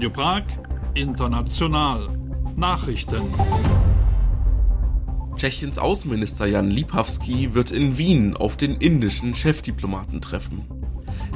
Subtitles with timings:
[0.00, 0.44] Radio Prag
[0.94, 2.08] International
[2.56, 3.20] Nachrichten.
[5.36, 10.64] Tschechiens Außenminister Jan Lipavsky wird in Wien auf den indischen Chefdiplomaten treffen.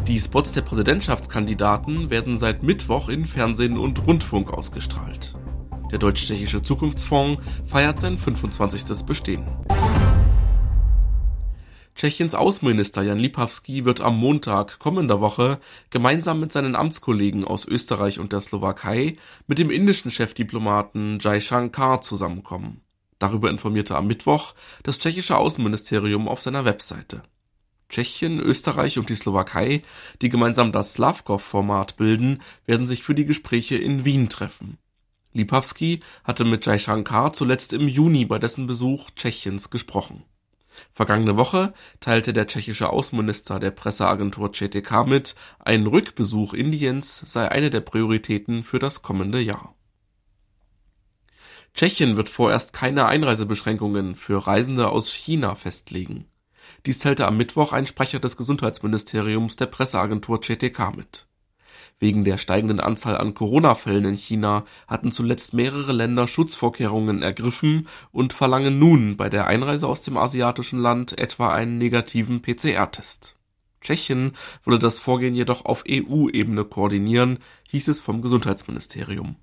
[0.07, 5.35] Die Spots der Präsidentschaftskandidaten werden seit Mittwoch in Fernsehen und Rundfunk ausgestrahlt.
[5.93, 9.05] Der Deutsch-Tschechische Zukunftsfonds feiert sein 25.
[9.05, 9.45] Bestehen.
[11.95, 18.19] Tschechiens Außenminister Jan Lipavsky wird am Montag kommender Woche gemeinsam mit seinen Amtskollegen aus Österreich
[18.19, 19.12] und der Slowakei
[19.47, 22.80] mit dem indischen Chefdiplomaten Jai Shankar zusammenkommen.
[23.21, 27.23] Darüber informierte am Mittwoch das tschechische Außenministerium auf seiner Webseite.
[27.88, 29.83] Tschechien, Österreich und die Slowakei,
[30.21, 34.79] die gemeinsam das Slavkov-Format bilden, werden sich für die Gespräche in Wien treffen.
[35.33, 40.24] Lipavsky hatte mit Jai Shankar zuletzt im Juni bei dessen Besuch Tschechiens gesprochen.
[40.92, 47.71] Vergangene Woche teilte der tschechische Außenminister der Presseagentur CTK mit, ein Rückbesuch Indiens sei eine
[47.71, 49.74] der Prioritäten für das kommende Jahr.
[51.74, 56.26] Tschechien wird vorerst keine Einreisebeschränkungen für Reisende aus China festlegen.
[56.87, 61.27] Dies teilte am Mittwoch ein Sprecher des Gesundheitsministeriums der Presseagentur CTK mit
[62.05, 68.34] Wegen der steigenden Anzahl an Corona-Fällen in China hatten zuletzt mehrere Länder Schutzvorkehrungen ergriffen und
[68.34, 73.37] verlangen nun bei der Einreise aus dem asiatischen Land etwa einen negativen PCR-Test.
[73.81, 74.33] Tschechien
[74.65, 77.38] wolle das Vorgehen jedoch auf EU-Ebene koordinieren,
[77.71, 79.37] hieß es vom Gesundheitsministerium.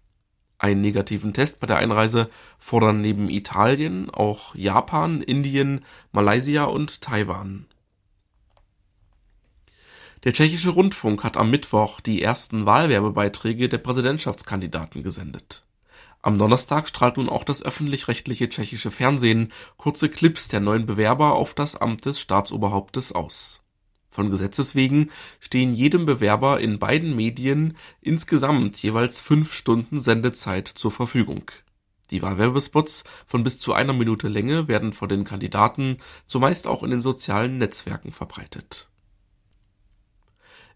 [0.60, 7.66] Einen negativen Test bei der Einreise fordern neben Italien auch Japan, Indien, Malaysia und Taiwan
[10.24, 15.66] der tschechische Rundfunk hat am Mittwoch die ersten Wahlwerbebeiträge der Präsidentschaftskandidaten gesendet.
[16.22, 21.56] Am Donnerstag strahlt nun auch das öffentlich-rechtliche tschechische Fernsehen kurze Clips der neuen Bewerber auf
[21.56, 23.64] das Amt des Staatsoberhauptes aus.
[24.12, 30.92] Von Gesetzes wegen stehen jedem Bewerber in beiden Medien insgesamt jeweils fünf Stunden Sendezeit zur
[30.92, 31.50] Verfügung.
[32.12, 35.98] Die Wahlwerbespots von bis zu einer Minute Länge werden von den Kandidaten
[36.28, 38.91] zumeist auch in den sozialen Netzwerken verbreitet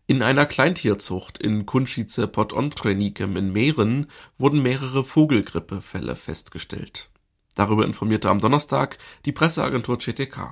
[0.08, 4.06] in einer Kleintierzucht in Kunšice pod Ondřeníkem in Mähren
[4.38, 7.10] wurden mehrere Vogelgrippefälle festgestellt.
[7.56, 10.52] Darüber informierte am Donnerstag die Presseagentur CTK.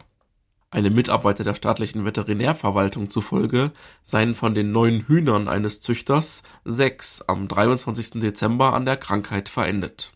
[0.72, 3.72] Einem Mitarbeiter der staatlichen Veterinärverwaltung zufolge
[4.04, 8.22] seien von den neun Hühnern eines Züchters sechs am 23.
[8.22, 10.14] Dezember an der Krankheit verendet.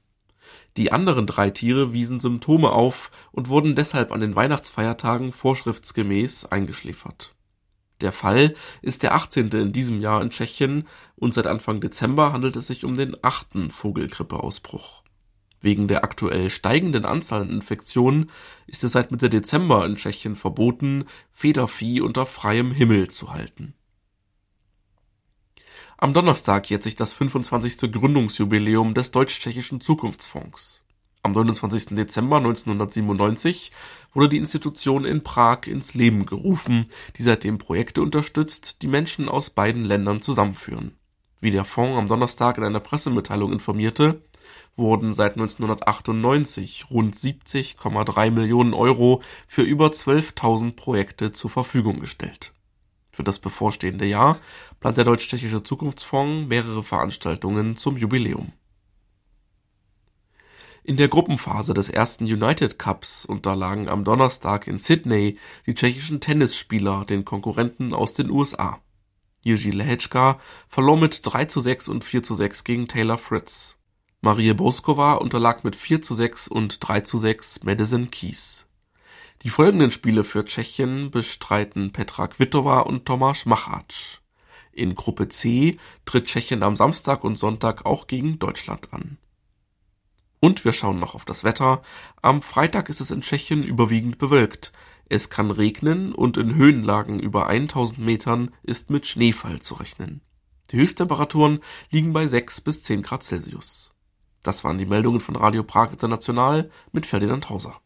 [0.78, 7.37] Die anderen drei Tiere wiesen Symptome auf und wurden deshalb an den Weihnachtsfeiertagen vorschriftsgemäß eingeschläfert
[8.02, 9.50] der Fall ist der 18.
[9.50, 13.72] in diesem Jahr in Tschechien und seit Anfang Dezember handelt es sich um den achten
[13.72, 15.03] Vogelgrippeausbruch.
[15.59, 18.30] Wegen der aktuell steigenden Anzahl an Infektionen
[18.68, 23.74] ist es seit Mitte Dezember in Tschechien verboten, Federvieh unter freiem Himmel zu halten.
[25.97, 27.91] Am Donnerstag jährt sich das 25.
[27.91, 30.84] Gründungsjubiläum des Deutsch-Tschechischen Zukunftsfonds
[31.28, 31.96] am 29.
[31.96, 33.72] Dezember 1997
[34.14, 39.50] wurde die Institution in Prag ins Leben gerufen, die seitdem Projekte unterstützt, die Menschen aus
[39.50, 40.96] beiden Ländern zusammenführen.
[41.40, 44.22] Wie der Fonds am Donnerstag in einer Pressemitteilung informierte,
[44.78, 52.54] wurden seit 1998 rund 70,3 Millionen Euro für über 12.000 Projekte zur Verfügung gestellt.
[53.12, 54.40] Für das bevorstehende Jahr
[54.80, 58.54] plant der Deutsch-Tschechische Zukunftsfonds mehrere Veranstaltungen zum Jubiläum
[60.88, 67.03] in der Gruppenphase des ersten United Cups unterlagen am Donnerstag in Sydney die tschechischen Tennisspieler
[67.03, 68.80] den Konkurrenten aus den USA.
[69.44, 70.40] Jiří Lehečka
[70.70, 73.78] verlor mit 3 zu 6 und 4 zu 6 gegen Taylor Fritz.
[74.22, 78.66] Marie Boskova unterlag mit 4 zu 6 und 3 zu 6 Madison Keys.
[79.42, 84.22] Die folgenden Spiele für Tschechien bestreiten Petra Kvitova und Tomáš Machatsch.
[84.72, 89.18] In Gruppe C tritt Tschechien am Samstag und Sonntag auch gegen Deutschland an
[90.40, 91.81] und wir schauen noch auf das Wetter.
[92.22, 94.72] Am Freitag ist es in Tschechien überwiegend bewölkt.
[95.09, 100.22] Es kann regnen und in Höhenlagen über 1000 Metern ist mit Schneefall zu rechnen.
[100.72, 101.59] Die Höchsttemperaturen
[101.91, 103.94] liegen bei 6 bis 10 Grad Celsius.
[104.44, 107.79] Das waren die Meldungen von Radio Prag International mit Ferdinand Hauser.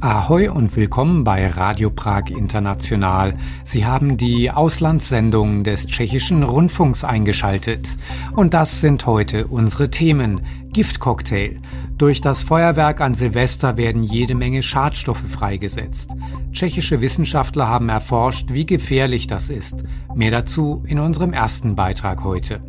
[0.00, 3.34] Ahoi und willkommen bei Radio Prag International.
[3.64, 7.96] Sie haben die Auslandssendung des tschechischen Rundfunks eingeschaltet.
[8.34, 10.42] Und das sind heute unsere Themen.
[10.74, 11.56] Giftcocktail.
[11.96, 16.10] Durch das Feuerwerk an Silvester werden jede Menge Schadstoffe freigesetzt.
[16.52, 19.82] Tschechische Wissenschaftler haben erforscht, wie gefährlich das ist.
[20.14, 22.60] Mehr dazu in unserem ersten Beitrag heute.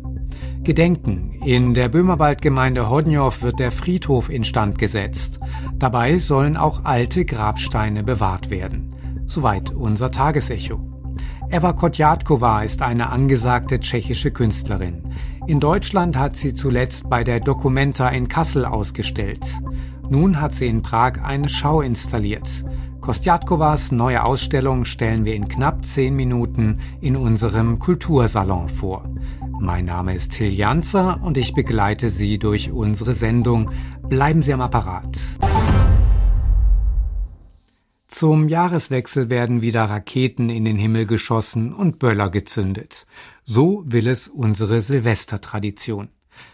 [0.62, 1.40] Gedenken.
[1.44, 5.40] In der Böhmerwaldgemeinde Hodnjow wird der Friedhof instand gesetzt.
[5.78, 8.92] Dabei sollen auch alte Grabsteine bewahrt werden.
[9.26, 10.80] Soweit unser Tagesecho.
[11.50, 15.02] Eva Kotjatkova ist eine angesagte tschechische Künstlerin.
[15.46, 19.40] In Deutschland hat sie zuletzt bei der Documenta in Kassel ausgestellt.
[20.10, 22.64] Nun hat sie in Prag eine Schau installiert.
[23.00, 29.04] Kostjatkovas neue Ausstellung stellen wir in knapp zehn Minuten in unserem Kultursalon vor.
[29.60, 33.70] Mein Name ist Till Janzer und ich begleite Sie durch unsere Sendung.
[34.08, 35.18] Bleiben Sie am Apparat.
[38.06, 43.06] Zum Jahreswechsel werden wieder Raketen in den Himmel geschossen und Böller gezündet.
[43.44, 46.08] So will es unsere Silvestertradition.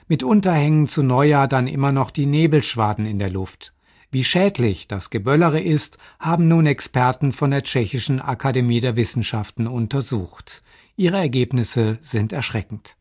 [0.09, 3.75] Mitunter hängen zu Neujahr dann immer noch die Nebelschwaden in der Luft.
[4.11, 10.63] Wie schädlich das Geböllere ist, haben nun Experten von der Tschechischen Akademie der Wissenschaften untersucht.
[10.97, 12.97] Ihre Ergebnisse sind erschreckend.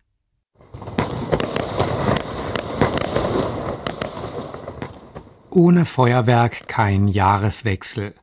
[5.52, 8.16] Ohne Feuerwerk kein Jahreswechsel.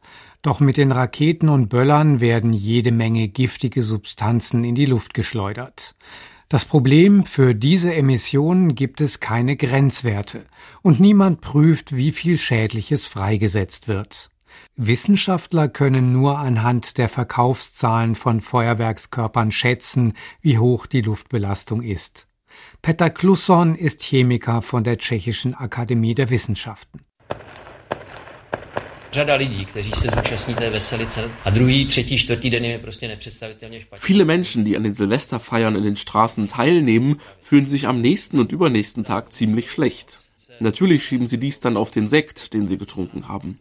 [0.42, 5.94] Doch mit den Raketen und Böllern werden jede Menge giftige Substanzen in die Luft geschleudert.
[6.48, 10.46] Das Problem, für diese Emissionen gibt es keine Grenzwerte
[10.82, 14.30] und niemand prüft, wie viel Schädliches freigesetzt wird.
[14.76, 22.26] Wissenschaftler können nur anhand der Verkaufszahlen von Feuerwerkskörpern schätzen, wie hoch die Luftbelastung ist.
[22.82, 27.00] Petr Klusson ist Chemiker von der Tschechischen Akademie der Wissenschaften.
[33.96, 38.52] Viele Menschen, die an den Silvesterfeiern in den Straßen teilnehmen, fühlen sich am nächsten und
[38.52, 40.20] übernächsten Tag ziemlich schlecht.
[40.60, 43.58] Natürlich schieben sie dies dann auf den Sekt, den sie getrunken haben.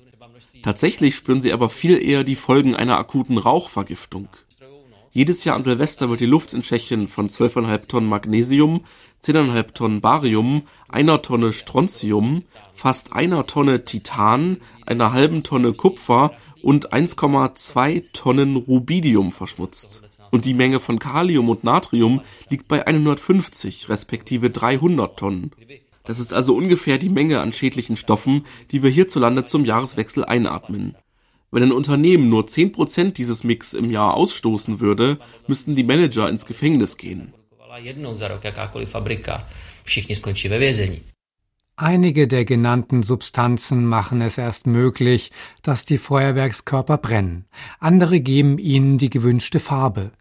[0.64, 4.28] Tatsächlich spüren sie aber viel eher die Folgen einer akuten Rauchvergiftung.
[5.12, 8.84] Jedes Jahr an Silvester wird die Luft in Tschechien von 12,5 Tonnen Magnesium,
[9.24, 12.44] 10,5 Tonnen Barium, einer Tonne Strontium,
[12.76, 20.04] fast einer Tonne Titan, einer halben Tonne Kupfer und 1,2 Tonnen Rubidium verschmutzt.
[20.32, 25.52] Und die Menge von Kalium und Natrium liegt bei 150 respektive 300 Tonnen.
[26.04, 30.96] Das ist also ungefähr die Menge an schädlichen Stoffen, die wir hierzulande zum Jahreswechsel einatmen.
[31.52, 35.18] Wenn ein Unternehmen nur 10% dieses Mix im Jahr ausstoßen würde,
[35.48, 37.34] müssten die Manager ins Gefängnis gehen.
[41.76, 45.32] Einige der genannten Substanzen machen es erst möglich,
[45.64, 47.46] dass die Feuerwerkskörper brennen.
[47.80, 50.12] Andere geben ihnen die gewünschte Farbe.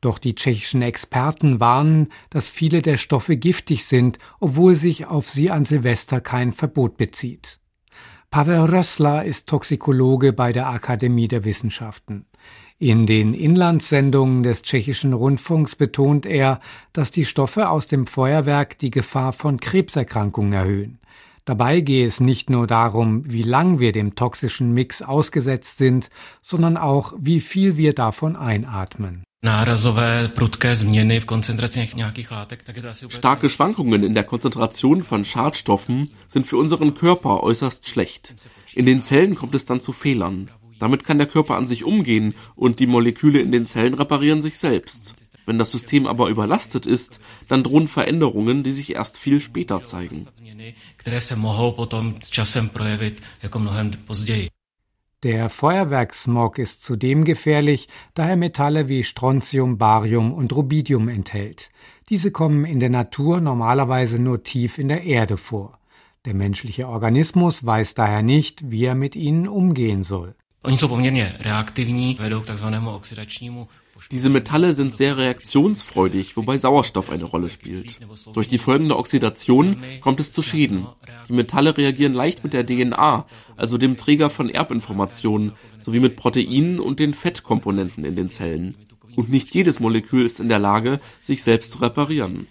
[0.00, 5.50] Doch die tschechischen Experten warnen, dass viele der Stoffe giftig sind, obwohl sich auf sie
[5.50, 7.58] an Silvester kein Verbot bezieht.
[8.30, 12.26] Pavel Rössler ist Toxikologe bei der Akademie der Wissenschaften.
[12.78, 16.60] In den Inlandssendungen des tschechischen Rundfunks betont er,
[16.92, 21.00] dass die Stoffe aus dem Feuerwerk die Gefahr von Krebserkrankungen erhöhen.
[21.44, 26.10] Dabei gehe es nicht nur darum, wie lang wir dem toxischen Mix ausgesetzt sind,
[26.42, 29.24] sondern auch, wie viel wir davon einatmen.
[33.08, 38.34] Starke Schwankungen in der Konzentration von Schadstoffen sind für unseren Körper äußerst schlecht.
[38.74, 40.50] In den Zellen kommt es dann zu Fehlern.
[40.80, 44.58] Damit kann der Körper an sich umgehen und die Moleküle in den Zellen reparieren sich
[44.58, 45.14] selbst.
[45.46, 50.26] Wenn das System aber überlastet ist, dann drohen Veränderungen, die sich erst viel später zeigen.
[55.24, 61.70] Der Feuerwerkssmog ist zudem gefährlich, da er Metalle wie Strontium, Barium und Rubidium enthält.
[62.08, 65.80] Diese kommen in der Natur normalerweise nur tief in der Erde vor.
[66.24, 70.36] Der menschliche Organismus weiß daher nicht, wie er mit ihnen umgehen soll.
[74.10, 78.00] Diese Metalle sind sehr reaktionsfreudig, wobei Sauerstoff eine Rolle spielt.
[78.32, 80.86] Durch die folgende Oxidation kommt es zu Schäden.
[81.28, 83.26] Die Metalle reagieren leicht mit der DNA,
[83.56, 88.76] also dem Träger von Erbinformationen, sowie mit Proteinen und den Fettkomponenten in den Zellen.
[89.16, 92.46] Und nicht jedes Molekül ist in der Lage, sich selbst zu reparieren.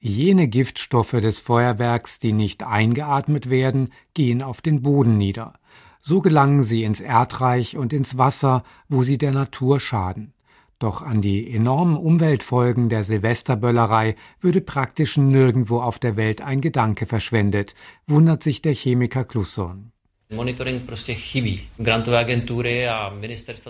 [0.00, 5.54] Jene Giftstoffe des Feuerwerks, die nicht eingeatmet werden, gehen auf den Boden nieder.
[5.98, 10.32] So gelangen sie ins Erdreich und ins Wasser, wo sie der Natur schaden.
[10.78, 17.06] Doch an die enormen Umweltfolgen der Silvesterböllerei würde praktisch nirgendwo auf der Welt ein Gedanke
[17.06, 17.74] verschwendet,
[18.06, 19.24] wundert sich der Chemiker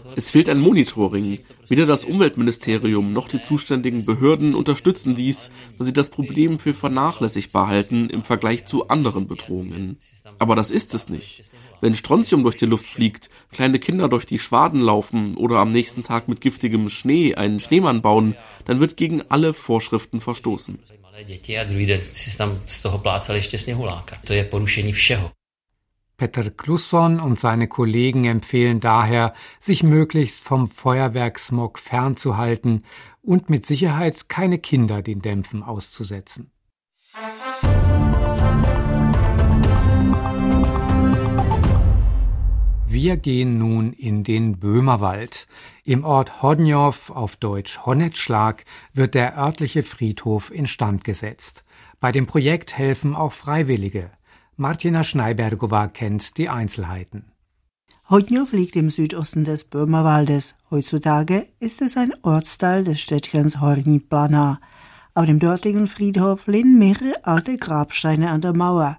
[0.03, 0.15] Klusson.
[0.17, 1.39] Es fehlt ein Monitoring.
[1.69, 7.69] Weder das Umweltministerium noch die zuständigen Behörden unterstützen dies, weil sie das Problem für vernachlässigbar
[7.69, 9.99] halten im Vergleich zu anderen Bedrohungen.
[10.41, 11.53] Aber das ist es nicht.
[11.81, 16.03] Wenn Strontium durch die Luft fliegt, kleine Kinder durch die Schwaden laufen oder am nächsten
[16.03, 18.35] Tag mit giftigem Schnee einen Schneemann bauen,
[18.65, 20.81] dann wird gegen alle Vorschriften verstoßen.
[26.19, 32.85] Petr Klusson und seine Kollegen empfehlen daher, sich möglichst vom Feuerwerksmog fernzuhalten
[33.23, 36.51] und mit Sicherheit keine Kinder den Dämpfen auszusetzen.
[42.89, 45.47] Wir gehen nun in den Böhmerwald.
[45.85, 51.65] Im Ort Hodnjow, auf Deutsch Honnetschlag, wird der örtliche Friedhof instand gesetzt.
[52.01, 54.11] Bei dem Projekt helfen auch Freiwillige.
[54.61, 57.31] Martina Schneibergova kennt die Einzelheiten.
[58.11, 60.57] Hodnjow liegt im Südosten des Böhmerwaldes.
[60.69, 64.59] Heutzutage ist es ein Ortsteil des Städtchens Horní Plana.
[65.15, 68.99] Auf dem dortigen Friedhof lehnen mehrere alte Grabsteine an der Mauer.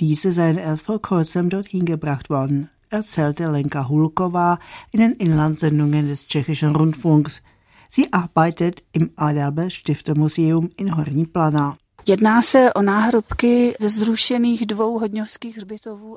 [0.00, 4.58] Diese seien erst vor kurzem dorthin gebracht worden, erzählte Lenka Hulkova
[4.90, 7.42] in den Inlandssendungen des tschechischen Rundfunks.
[7.88, 11.78] Sie arbeitet im Adelbe Stiftermuseum in Horní Plana.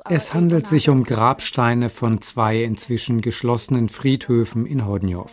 [0.08, 5.30] Es handelt sich um Grabsteine von zwei inzwischen geschlossenen Friedhöfen in Hodnjow.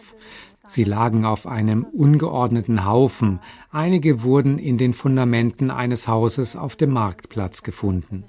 [0.68, 3.40] Sie lagen auf einem ungeordneten Haufen.
[3.72, 8.26] Einige wurden in den Fundamenten eines Hauses auf dem Marktplatz gefunden.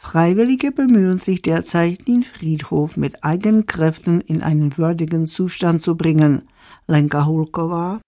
[0.00, 6.48] Freiwillige bemühen sich derzeit, den Friedhof mit eigenen Kräften in einen würdigen Zustand zu bringen.
[6.90, 8.00] Lenka Hulková.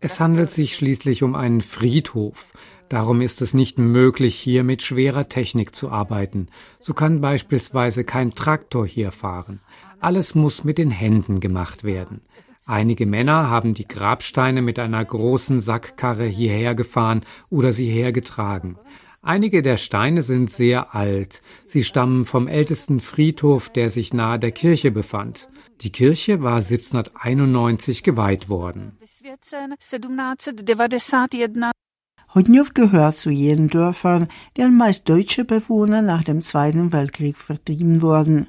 [0.00, 2.52] Es handelt sich schließlich um einen Friedhof.
[2.90, 6.48] Darum ist es nicht möglich, hier mit schwerer Technik zu arbeiten.
[6.80, 9.60] So kann beispielsweise kein Traktor hier fahren.
[10.00, 12.20] Alles muss mit den Händen gemacht werden.
[12.66, 18.76] Einige Männer haben die Grabsteine mit einer großen Sackkarre hierher gefahren oder sie hergetragen.
[19.26, 21.42] Einige der Steine sind sehr alt.
[21.66, 25.48] Sie stammen vom ältesten Friedhof, der sich nahe der Kirche befand.
[25.80, 28.96] Die Kirche war 1791 geweiht worden.
[32.34, 38.46] Hodnjow gehört zu jenen Dörfern, deren meist deutsche Bewohner nach dem Zweiten Weltkrieg vertrieben wurden.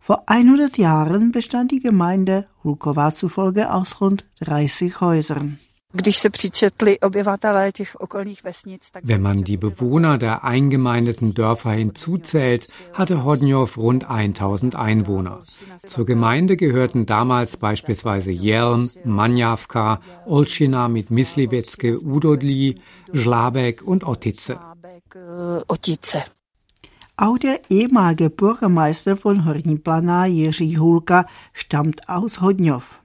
[0.00, 5.58] Vor 100 Jahren bestand die Gemeinde Hulkova zufolge aus rund 30 Häusern.
[9.02, 15.42] Wenn man die Bewohner der eingemeindeten Dörfer hinzuzählt, hatte Hodnjow rund 1000 Einwohner.
[15.86, 22.80] Zur Gemeinde gehörten damals beispielsweise Jelm, Manjavka, Olschina mit Myslivecke, Udodli,
[23.12, 24.56] Žlabek und Otice.
[27.16, 33.03] Auch der ehemalige Bürgermeister von Horní Planá Jiří Hulka stammt aus Hodnjow.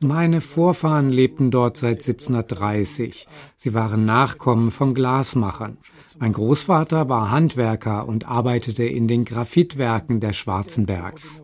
[0.00, 3.26] Meine Vorfahren lebten dort seit 1730.
[3.56, 5.78] Sie waren Nachkommen von Glasmachern.
[6.18, 11.42] Mein Großvater war Handwerker und arbeitete in den Graphitwerken der Schwarzenbergs.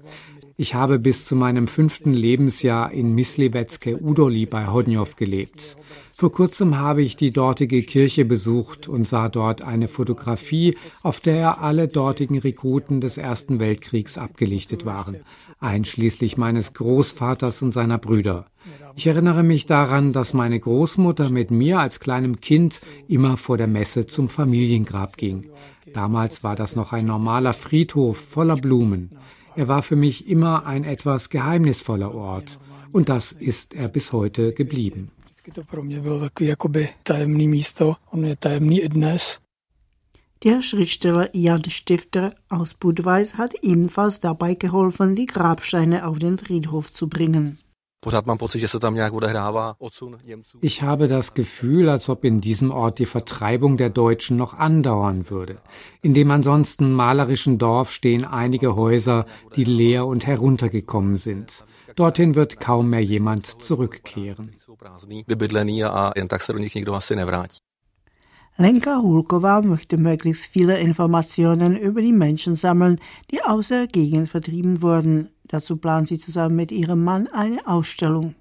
[0.60, 5.78] Ich habe bis zu meinem fünften Lebensjahr in Myslivecke Udoli bei Hodnjow gelebt.
[6.14, 11.62] Vor kurzem habe ich die dortige Kirche besucht und sah dort eine Fotografie, auf der
[11.62, 15.20] alle dortigen Rekruten des Ersten Weltkriegs abgelichtet waren,
[15.60, 18.44] einschließlich meines Großvaters und seiner Brüder.
[18.96, 23.66] Ich erinnere mich daran, dass meine Großmutter mit mir als kleinem Kind immer vor der
[23.66, 25.48] Messe zum Familiengrab ging.
[25.94, 29.10] Damals war das noch ein normaler Friedhof voller Blumen.
[29.56, 32.58] Er war für mich immer ein etwas geheimnisvoller Ort.
[32.92, 35.10] Und das ist er bis heute geblieben.
[40.42, 46.92] Der Schriftsteller Jan Stifter aus Budweis hat ebenfalls dabei geholfen, die Grabsteine auf den Friedhof
[46.92, 47.58] zu bringen.
[50.62, 55.28] Ich habe das Gefühl, als ob in diesem Ort die Vertreibung der Deutschen noch andauern
[55.28, 55.58] würde.
[56.00, 61.66] In dem ansonsten malerischen Dorf stehen einige Häuser, die leer und heruntergekommen sind.
[61.94, 64.56] Dorthin wird kaum mehr jemand zurückkehren.
[68.56, 74.82] Lenka Hulkova möchte möglichst viele Informationen über die Menschen sammeln, die aus der Gegend vertrieben
[74.82, 75.30] wurden.
[75.48, 78.34] Dazu plant sie zusammen mit ihrem Mann eine Ausstellung.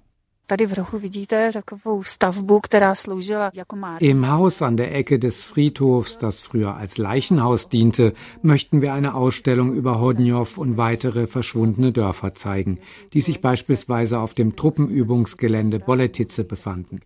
[4.00, 9.14] Im Haus an der Ecke des Friedhofs, das früher als Leichenhaus diente, möchten wir eine
[9.14, 12.80] Ausstellung über Hodnjow und weitere verschwundene Dörfer zeigen,
[13.12, 17.00] die sich beispielsweise auf dem Truppenübungsgelände Boletice befanden.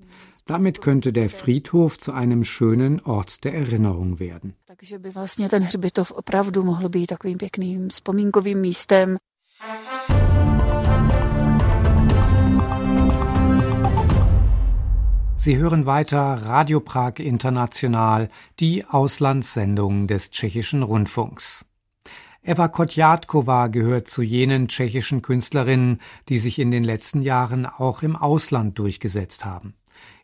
[0.46, 4.56] Damit könnte der Friedhof zu einem schönen Ort der Erinnerung werden.
[15.36, 18.28] Sie hören weiter Radio Prag International,
[18.60, 21.64] die Auslandssendung des tschechischen Rundfunks.
[22.42, 28.16] Eva Kotjatkova gehört zu jenen tschechischen Künstlerinnen, die sich in den letzten Jahren auch im
[28.16, 29.74] Ausland durchgesetzt haben.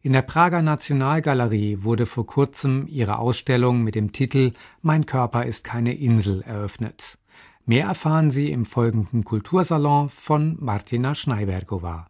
[0.03, 5.63] In der Prager Nationalgalerie wurde vor kurzem ihre Ausstellung mit dem Titel Mein Körper ist
[5.63, 7.19] keine Insel eröffnet.
[7.67, 12.07] Mehr erfahren Sie im folgenden Kultursalon von Martina Schneibergova.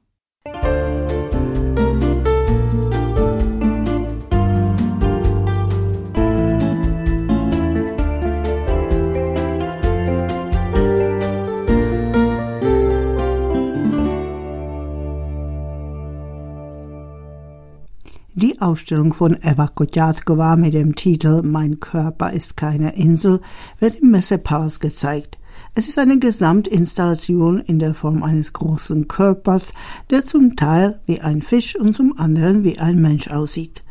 [18.35, 23.41] Die Ausstellung von Eva Kotjatkova mit dem Titel Mein Körper ist keine Insel
[23.81, 25.37] wird im Messepalas gezeigt.
[25.75, 29.75] Es ist eine Gesamtinstallation in der Form eines großen Körpers,
[30.11, 33.83] der zum Teil wie ein Fisch und zum anderen wie ein Mensch aussieht.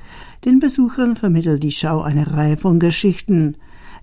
[0.46, 3.58] Den Besuchern vermittelt die Schau eine Reihe von Geschichten.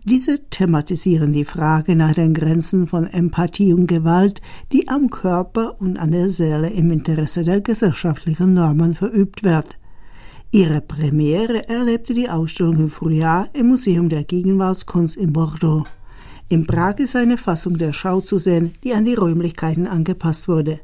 [0.04, 5.96] Diese thematisieren die Frage nach den Grenzen von Empathie und Gewalt, die am Körper und
[5.96, 9.78] an der Seele im Interesse der gesellschaftlichen Normen verübt wird.
[10.52, 15.84] Ihre Premiere erlebte die Ausstellung im Frühjahr im Museum der Gegenwartskunst in Bordeaux.
[16.48, 20.80] In Prag ist eine Fassung der Schau zu sehen, die an die Räumlichkeiten angepasst wurde.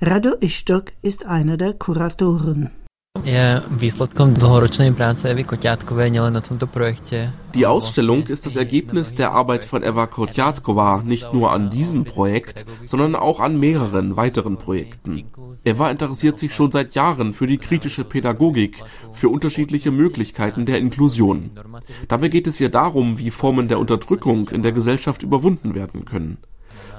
[0.00, 2.70] Rado Istok ist einer der Kuratoren.
[7.54, 12.66] Die Ausstellung ist das Ergebnis der Arbeit von Eva Koťátkova nicht nur an diesem Projekt,
[12.86, 15.24] sondern auch an mehreren weiteren Projekten.
[15.64, 18.82] Eva interessiert sich schon seit Jahren für die kritische Pädagogik,
[19.12, 21.50] für unterschiedliche Möglichkeiten der Inklusion.
[22.08, 26.38] Dabei geht es ihr darum, wie Formen der Unterdrückung in der Gesellschaft überwunden werden können.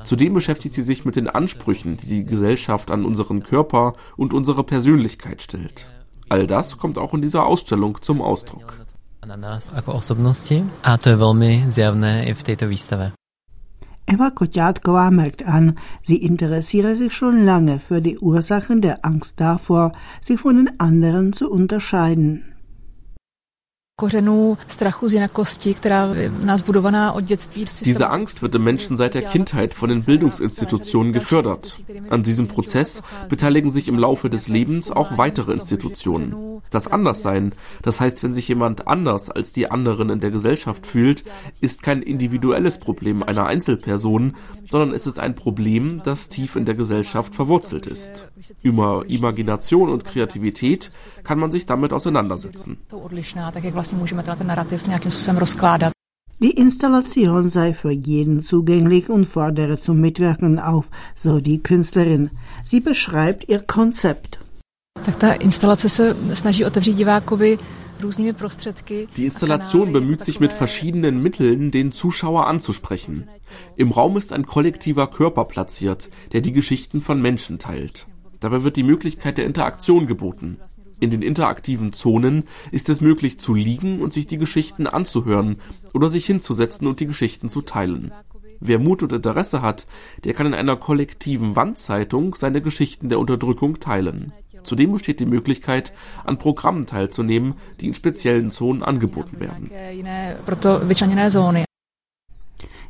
[0.05, 4.63] Zudem beschäftigt sie sich mit den Ansprüchen, die die Gesellschaft an unseren Körper und unsere
[4.63, 5.88] Persönlichkeit stellt.
[6.29, 8.63] All das kommt auch in dieser Ausstellung zum Ausdruck.
[14.10, 19.91] Eva Kotjatkova merkt an, sie interessiere sich schon lange für die Ursachen der Angst davor,
[20.21, 22.57] sich von den anderen zu unterscheiden.
[27.83, 31.81] Diese Angst wird im Menschen seit der Kindheit von den Bildungsinstitutionen gefördert.
[32.12, 36.62] An diesem Prozess beteiligen sich im Laufe des Lebens auch weitere Institutionen.
[36.69, 41.23] Das Anderssein, das heißt, wenn sich jemand anders als die anderen in der Gesellschaft fühlt,
[41.62, 44.36] ist kein individuelles Problem einer Einzelperson,
[44.69, 48.27] sondern es ist ein Problem, das tief in der Gesellschaft verwurzelt ist.
[48.62, 50.91] Über Imagination und Kreativität
[51.23, 52.77] kann man sich damit auseinandersetzen.
[56.39, 62.30] Die Installation sei für jeden zugänglich und fordere zum Mitwirken auf, so die Künstlerin.
[62.63, 64.39] Sie beschreibt ihr Konzept.
[69.15, 73.28] Die Installation bemüht sich mit verschiedenen Mitteln, den Zuschauer anzusprechen.
[73.76, 78.08] Im Raum ist ein kollektiver Körper platziert, der die Geschichten von Menschen teilt.
[78.39, 80.58] Dabei wird die Möglichkeit der Interaktion geboten.
[80.99, 85.57] In den interaktiven Zonen ist es möglich zu liegen und sich die Geschichten anzuhören
[85.93, 88.12] oder sich hinzusetzen und die Geschichten zu teilen.
[88.60, 89.86] Wer Mut und Interesse hat,
[90.23, 94.33] der kann in einer kollektiven Wandzeitung seine Geschichten der Unterdrückung teilen.
[94.63, 95.93] Zudem besteht die Möglichkeit,
[96.25, 99.69] an Programmen teilzunehmen, die in speziellen Zonen angeboten werden.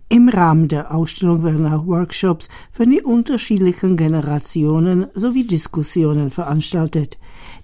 [0.10, 7.18] Im Rahmen der Ausstellung werden auch Workshops für die unterschiedlichen Generationen sowie Diskussionen veranstaltet.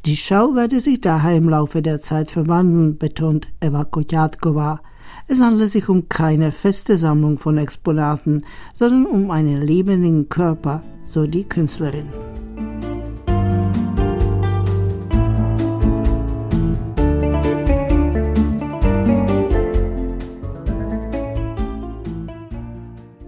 [0.06, 4.82] Die Schau werde sich daher im Laufe der Zeit verwandeln, betont Eva Kotjatkova.
[5.30, 11.26] Es handelt sich um keine feste Sammlung von Exponaten, sondern um einen lebendigen Körper, so
[11.26, 12.08] die Künstlerin.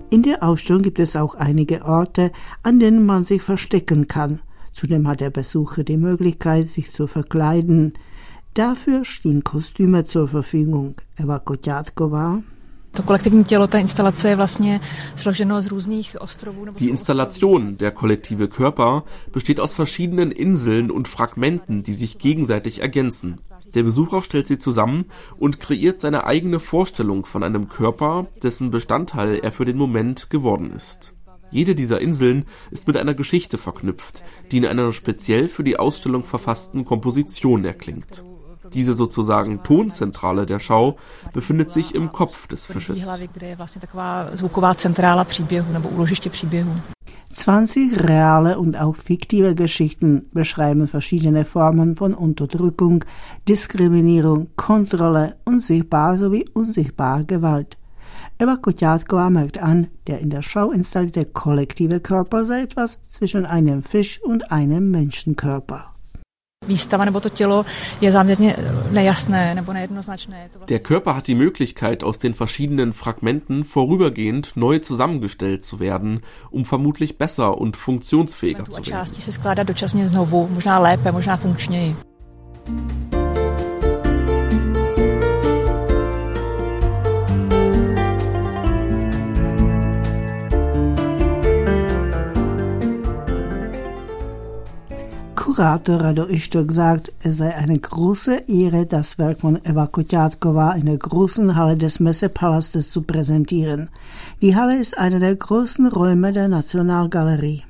[0.10, 2.34] In der Ausstellung gibt es auch einige Orte,
[2.64, 4.42] an denen man sich verstecken kann.
[4.76, 7.94] Zudem hat der Besucher die Möglichkeit, sich zu verkleiden.
[8.56, 10.96] Dafür stehen Kostüme zur Verfügung.
[11.18, 12.44] Eva Kotjatkova.
[16.78, 23.40] Die Installation, der kollektive Körper, besteht aus verschiedenen Inseln und Fragmenten, die sich gegenseitig ergänzen.
[23.74, 25.06] Der Besucher stellt sie zusammen
[25.38, 30.72] und kreiert seine eigene Vorstellung von einem Körper, dessen Bestandteil er für den Moment geworden
[30.72, 31.15] ist.
[31.52, 36.24] Jede dieser Inseln ist mit einer Geschichte verknüpft, die in einer speziell für die Ausstellung
[36.24, 38.24] verfassten Komposition erklingt.
[38.74, 40.98] Diese sozusagen Tonzentrale der Schau
[41.34, 43.08] befindet sich im Kopf des Fisches.
[47.32, 53.04] 20 reale und auch fiktive Geschichten beschreiben verschiedene Formen von Unterdrückung,
[53.48, 57.78] Diskriminierung, Kontrolle und sichtbar sowie unsichtbar Gewalt.
[58.38, 63.82] Eva Kotjatková merkt an, der in der Schau installierte kollektive Körper sei etwas zwischen einem
[63.82, 65.96] Fisch und einem Menschenkörper.
[70.68, 76.66] Der Körper hat die Möglichkeit, aus den verschiedenen Fragmenten vorübergehend neu zusammengestellt zu werden, um
[76.66, 79.06] vermutlich besser und funktionsfähiger zu werden.
[95.56, 100.88] Kurator Rado Ishtok sagt, es sei eine große Ehre, das Werk von Eva Kotjatkova in
[100.88, 103.88] der großen Halle des Messepalastes zu präsentieren.
[104.42, 107.64] Die Halle ist einer der großen Räume der Nationalgalerie.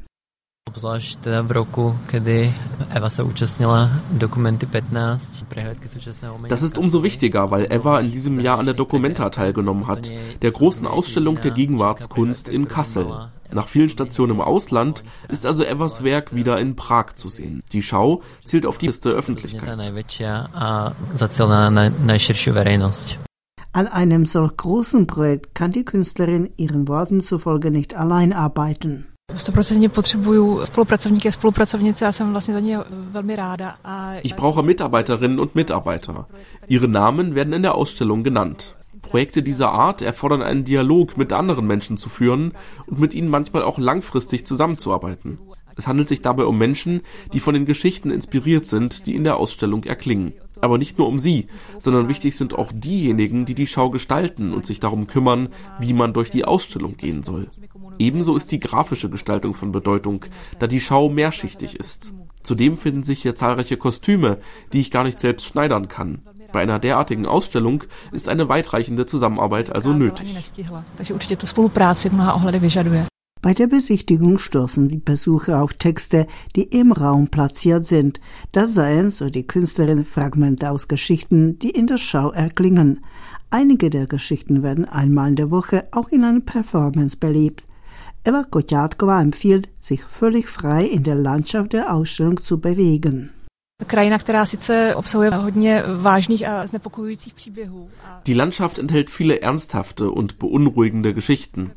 [0.65, 2.49] Obzvlášť teda v roku, kedy
[2.89, 8.41] Eva se účastnila Dokumenty 15, prehledky současného Das ist umso wichtiger, weil Eva in diesem
[8.41, 10.09] Jahr an der Documenta teilgenommen hat,
[10.41, 13.29] der großen Ausstellung der Gegenwartskunst in Kassel.
[13.53, 17.63] Nach vielen Stationen im Ausland ist also Evas Werk wieder in Prag zu sehen.
[17.71, 19.69] Die Schau zielt auf die Liste Öffentlichkeit.
[23.71, 29.07] An einem solch großen Projekt kann die Künstlerin ihren Worten zufolge nicht allein arbeiten.
[34.23, 36.27] Ich brauche Mitarbeiterinnen und Mitarbeiter.
[36.67, 38.77] Ihre Namen werden in der Ausstellung genannt.
[39.05, 42.53] Projekte dieser Art erfordern einen Dialog mit anderen Menschen zu führen
[42.87, 45.37] und mit ihnen manchmal auch langfristig zusammenzuarbeiten.
[45.77, 49.37] Es handelt sich dabei um Menschen, die von den Geschichten inspiriert sind, die in der
[49.37, 50.33] Ausstellung erklingen.
[50.59, 54.65] Aber nicht nur um sie, sondern wichtig sind auch diejenigen, die die Schau gestalten und
[54.65, 57.49] sich darum kümmern, wie man durch die Ausstellung gehen soll.
[57.99, 60.25] Ebenso ist die grafische Gestaltung von Bedeutung,
[60.57, 62.13] da die Schau mehrschichtig ist.
[62.41, 64.39] Zudem finden sich hier zahlreiche Kostüme,
[64.73, 66.23] die ich gar nicht selbst schneidern kann.
[66.55, 70.33] Bei einer derartigen Ausstellung ist eine weitreichende Zusammenarbeit also nötig.
[73.41, 78.21] Bei der Besichtigung stoßen die Besucher auf Texte, die im Raum platziert sind.
[78.53, 83.03] Das seien, so die Künstlerin, Fragmente aus Geschichten, die in der Schau erklingen.
[83.49, 87.67] Einige der Geschichten werden einmal in der Woche auch in einer Performance belebt.
[88.23, 93.34] Eva Kotjatkova empfiehlt, sich völlig frei in der Landschaft der Ausstellung zu bewegen.
[98.25, 101.73] Die Landschaft enthält viele ernsthafte und beunruhigende Geschichten.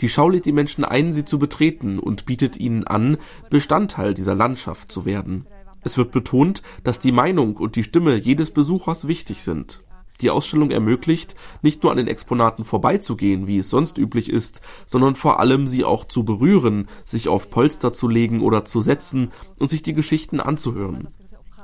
[0.00, 3.18] Die Schau lädt die Menschen ein, sie zu betreten und bietet ihnen an,
[3.50, 5.46] Bestandteil dieser Landschaft zu werden.
[5.82, 9.82] Es wird betont, dass die Meinung und die Stimme jedes Besuchers wichtig sind.
[10.22, 15.16] Die Ausstellung ermöglicht, nicht nur an den Exponaten vorbeizugehen, wie es sonst üblich ist, sondern
[15.16, 19.68] vor allem sie auch zu berühren, sich auf Polster zu legen oder zu setzen und
[19.68, 21.08] sich die Geschichten anzuhören.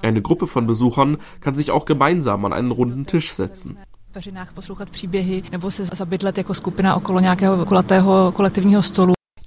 [0.02, 3.78] Eine Gruppe von Besuchern kann sich auch gemeinsam an einen runden Tisch setzen.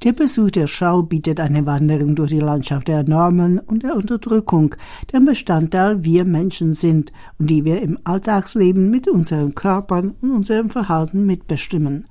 [0.03, 4.75] Der Besuch der Schau bietet eine Wanderung durch die Landschaft der Normen und der Unterdrückung,
[5.11, 10.69] deren Bestandteil wir Menschen sind und die wir im Alltagsleben mit unseren Körpern und unserem
[10.69, 12.05] Verhalten mitbestimmen.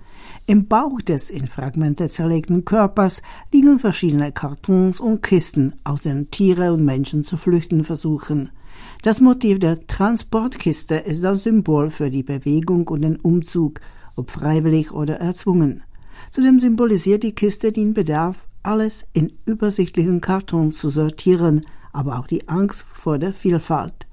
[0.47, 3.23] Im Bauch des in Fragmente zerlegten Körpers
[3.53, 8.51] liegen verschiedene Kartons und Kisten, aus denen Tiere und Menschen zu flüchten versuchen.
[9.03, 13.81] Das Motiv der Transportkiste ist das Symbol für die Bewegung und den Umzug,
[14.17, 15.83] ob freiwillig oder erzwungen.
[16.31, 22.49] Zudem symbolisiert die Kiste den Bedarf, alles in übersichtlichen Kartons zu sortieren, aber auch die
[22.49, 24.07] Angst vor der Vielfalt.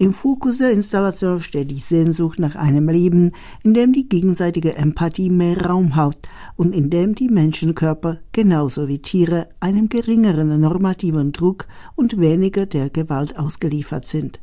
[0.00, 3.32] Im Fokus der Installation steht die Sehnsucht nach einem Leben,
[3.62, 9.00] in dem die gegenseitige Empathie mehr Raum hat und in dem die Menschenkörper genauso wie
[9.00, 14.40] Tiere einem geringeren normativen Druck und weniger der Gewalt ausgeliefert sind.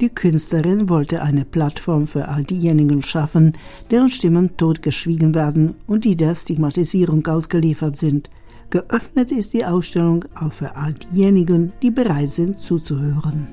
[0.00, 3.54] Die Künstlerin wollte eine Plattform für all diejenigen schaffen,
[3.90, 8.30] deren Stimmen totgeschwiegen werden und die der Stigmatisierung ausgeliefert sind.
[8.70, 13.48] Geöffnet ist die Ausstellung auch für all diejenigen, die bereit sind zuzuhören.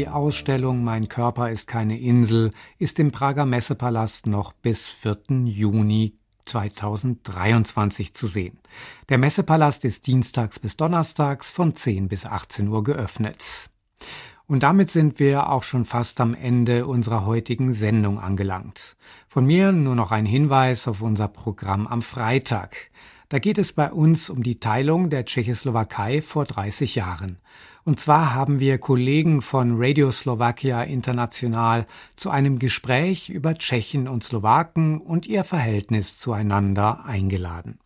[0.00, 5.44] Die Ausstellung Mein Körper ist keine Insel ist im Prager Messepalast noch bis 4.
[5.44, 8.60] Juni 2023 zu sehen.
[9.10, 13.68] Der Messepalast ist dienstags bis donnerstags von 10 bis 18 Uhr geöffnet.
[14.46, 18.96] Und damit sind wir auch schon fast am Ende unserer heutigen Sendung angelangt.
[19.28, 22.74] Von mir nur noch ein Hinweis auf unser Programm am Freitag.
[23.30, 27.38] Da geht es bei uns um die Teilung der Tschechoslowakei vor 30 Jahren.
[27.84, 34.24] Und zwar haben wir Kollegen von Radio Slovakia International zu einem Gespräch über Tschechen und
[34.24, 37.78] Slowaken und ihr Verhältnis zueinander eingeladen.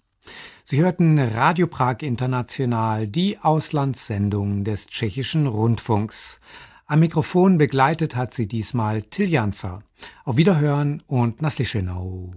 [0.65, 6.41] Sie hörten Radio Prag International, die Auslandssendung des tschechischen Rundfunks.
[6.87, 9.83] Am Mikrofon begleitet hat sie diesmal Tiljansa.
[10.25, 12.33] Auf Wiederhören und Naslischenau.